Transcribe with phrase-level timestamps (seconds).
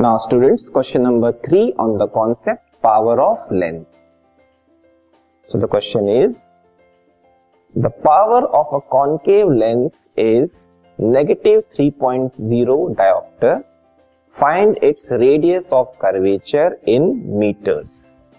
[0.00, 3.98] Now students, question number 3 on the concept power of length.
[5.48, 6.50] So the question is,
[7.74, 13.62] the power of a concave lens is negative 3.0 diopter.
[14.30, 18.32] Find its radius of curvature in meters.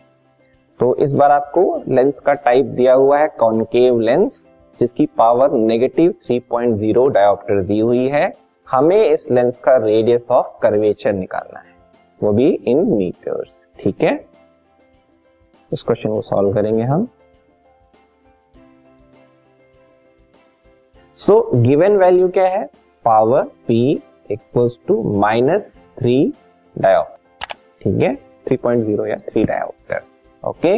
[0.80, 1.64] तो इस बार आपको
[1.96, 4.48] lens का type दिया हुआ है concave lens
[4.80, 8.30] जिसकी power negative 3.0 dioptre दी हुई है
[8.72, 11.74] हमें इस लेंस का रेडियस ऑफ़ कर्वेचर निकालना है।
[12.24, 14.26] वो भी इन मीटर्स, ठीक है?
[15.74, 17.08] इस क्वेश्चन को सॉल्व करेंगे हम।
[21.18, 22.66] सो गिवन वैल्यू क्या है?
[23.06, 26.34] Power P equals to minus three
[26.78, 28.18] dioptre ठीक है?
[28.48, 30.02] 3.0 या थ्री डायोप्टर
[30.48, 30.78] ओके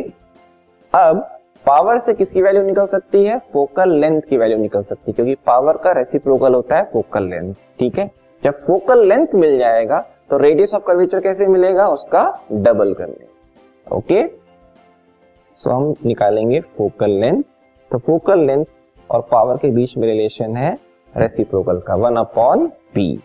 [0.94, 3.38] अब पावर से किसकी वैल्यू निकल सकती है?
[3.54, 7.54] फोकल लेंथ की वैल्यू निकल सकती है, क्योंकि पावर का रेसिप्रोकल होता है फोकल लेंथ,
[7.80, 8.10] ठीक है?
[8.44, 11.88] जब फोकल लेंथ मिल जाएगा तो रेडियस ऑफ़ कर्वेचर कैसे मिलेगा?
[11.88, 13.26] उसका डबल करने।
[13.88, 14.22] ओके?
[15.56, 17.44] सो हम निकालेंगे फोकल लेंथ।
[17.92, 18.66] तो फोकल लेंथ
[19.10, 20.78] और पावर के बीच में रिलेशन है
[21.14, 23.20] रेसिप्रोकल का, वन अपॉन पी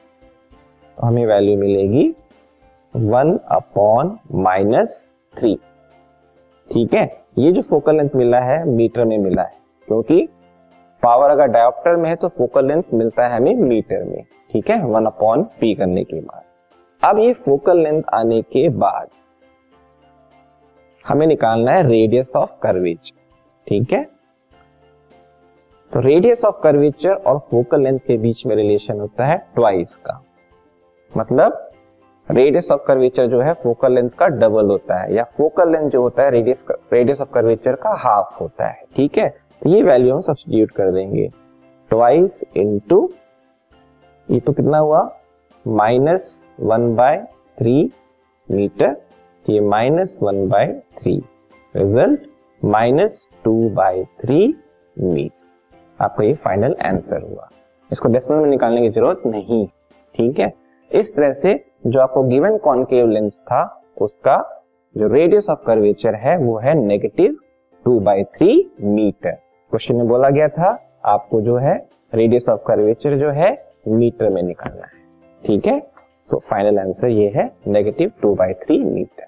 [0.99, 2.09] हमें वैल्यू मिलेगी
[2.95, 5.59] वन अपॉन माइनस थ्री।
[6.71, 7.05] ठीक है?
[7.39, 9.57] ये जो फोकल लेंथ मिला है मीटर में मिला है,
[9.89, 10.29] क्योंकि
[11.03, 14.83] पावर अगर डायोप्टर में है तो फोकल लेंथ मिलता है हमें मीटर में, ठीक है?
[14.85, 16.43] वन अपॉन पी करने के बाद।
[17.03, 19.09] अब ये फोकल लेंथ आने के बाद
[21.05, 23.17] हमें निकालना है रेडियस ऑफ़ कर्वेचर
[23.67, 24.03] ठीक है?
[25.93, 30.23] तो रेडियस ऑफ़ कर्वेचर और फोकल लेंथ के बीच में रिलेशन होता है ट्वाइस का।
[31.13, 31.68] मतलब
[32.31, 36.03] रेडियस ऑफ़ कर्वेचर जो है फोकल लेंथ का डबल होता है, या फोकल लेंथ जो
[36.03, 39.29] होता है रेडियस रेडियस ऑफ़ कर्वेचर का हाफ़ होता है, ठीक है?
[39.63, 41.29] तो ये वैल्यू हम सब्सटीट्यूट कर देंगे।
[41.91, 43.11] ट्वाइस इंटू
[44.29, 45.01] ये तो कितना हुआ?
[45.67, 47.17] Minus one by
[47.59, 47.91] three
[48.49, 48.97] metre
[49.47, 51.21] ये minus one by three
[51.75, 52.29] result
[52.63, 54.47] minus two by three
[54.97, 57.49] metre आपका ये फाइनल आंसर हुआ।
[57.91, 59.67] इसको डेसिमल में निकालने की ज़रूरत नहीं,
[60.15, 60.53] ठीक है?
[60.93, 64.65] इस तरह से जो आपको गिवन कॉन्केव लेंस था, उसका
[64.97, 67.37] जो रेडियस ऑफ़ कर्वेचर है, वो है negative
[67.85, 73.19] two by three metre question में बोला गया था, आपको जो है रेडियस ऑफ़ कर्वेचर
[73.19, 74.93] जो है मीटर में निकालना है।
[75.47, 75.83] ठीक है?
[76.23, 79.28] सो फाइनल आंसर ये है negative two by three metre